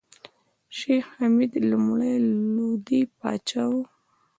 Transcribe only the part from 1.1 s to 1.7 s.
حمید